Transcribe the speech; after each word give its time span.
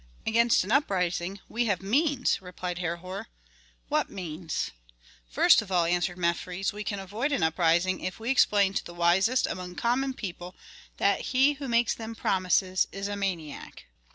"Against 0.25 0.63
an 0.63 0.71
uprising 0.71 1.41
we 1.47 1.65
have 1.65 1.83
means," 1.83 2.41
replied 2.41 2.79
Herhor. 2.79 3.27
"What 3.87 4.09
means?" 4.09 4.71
"First 5.29 5.61
of 5.61 5.71
all," 5.71 5.85
answered 5.85 6.17
Mefres, 6.17 6.73
"we 6.73 6.83
can 6.83 6.97
avoid 6.97 7.31
an 7.31 7.43
uprising 7.43 7.99
if 7.99 8.19
we 8.19 8.31
explain 8.31 8.73
to 8.73 8.83
the 8.83 8.95
wisest 8.95 9.45
among 9.45 9.75
common 9.75 10.15
people 10.15 10.55
that 10.97 11.21
he 11.35 11.53
who 11.53 11.67
makes 11.67 11.93
them 11.93 12.15
promises 12.15 12.87
is 12.91 13.07
a 13.07 13.15
maniac." 13.15 13.85